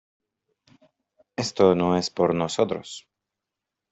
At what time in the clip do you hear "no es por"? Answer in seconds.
1.75-2.33